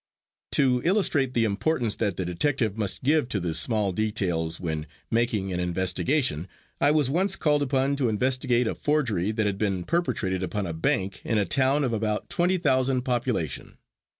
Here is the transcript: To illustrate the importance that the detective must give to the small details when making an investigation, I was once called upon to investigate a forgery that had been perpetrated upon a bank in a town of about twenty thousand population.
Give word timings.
To 0.53 0.81
illustrate 0.83 1.35
the 1.35 1.43
importance 1.45 1.95
that 1.97 2.17
the 2.17 2.25
detective 2.25 2.75
must 2.75 3.03
give 3.03 3.29
to 3.29 3.39
the 3.39 3.53
small 3.53 3.91
details 3.91 4.59
when 4.59 4.87
making 5.11 5.53
an 5.53 5.59
investigation, 5.59 6.47
I 6.79 6.89
was 6.89 7.11
once 7.11 7.35
called 7.35 7.61
upon 7.61 7.97
to 7.97 8.09
investigate 8.09 8.65
a 8.65 8.73
forgery 8.73 9.31
that 9.33 9.45
had 9.45 9.59
been 9.59 9.83
perpetrated 9.83 10.41
upon 10.41 10.65
a 10.65 10.73
bank 10.73 11.21
in 11.23 11.37
a 11.37 11.45
town 11.45 11.83
of 11.83 11.93
about 11.93 12.29
twenty 12.31 12.57
thousand 12.57 13.03
population. 13.03 13.77